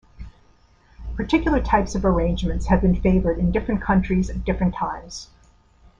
[1.15, 5.29] Particular types of arrangements have been favored in different countries at different times.